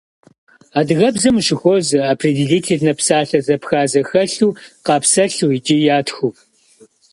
Адыгэбзэм 0.79 1.35
ущыхуозэ 1.39 1.99
определительнэ 2.13 2.93
псалъэ 2.97 3.39
зэпха 3.45 3.81
зэхэлъу 3.91 4.57
къапсэлъу 4.85 5.49
икӏи 5.57 5.77
ятхыу. 5.97 6.31